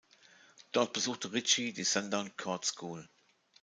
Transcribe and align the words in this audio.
Dort 0.71 0.93
besuchte 0.93 1.31
Ritchie 1.31 1.73
die 1.73 1.83
Sandown 1.83 2.35
Court 2.35 2.65
School. 2.65 3.07